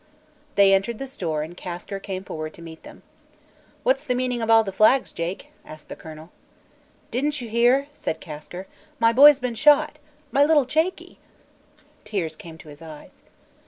[0.55, 3.03] They entered the store and Kasker came forward to meet them.
[3.83, 6.31] "What's the meaning of all the flags, Jake?" asked the colonel.
[7.11, 8.65] "Didn't you hear?" said Kasker.
[8.97, 9.99] "My boy's been shot
[10.31, 11.19] my little Jakie!"
[12.03, 13.21] Tears came to his eyes.